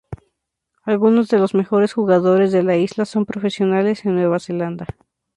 [0.81, 4.87] Algunos de los mejores jugadores de la isla son profesionales en Nueva Zelanda.